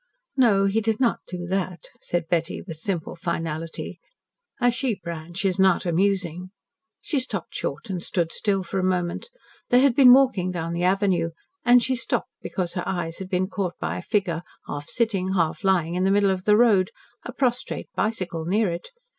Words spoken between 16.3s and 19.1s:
of the road, a prostrate bicycle near it.